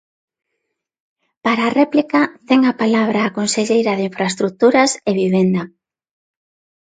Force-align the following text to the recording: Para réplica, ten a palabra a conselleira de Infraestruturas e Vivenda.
Para 1.45 1.73
réplica, 1.79 2.21
ten 2.47 2.59
a 2.71 2.73
palabra 2.81 3.19
a 3.23 3.33
conselleira 3.37 3.93
de 3.95 4.03
Infraestruturas 4.09 4.91
e 5.09 5.11
Vivenda. 5.21 5.63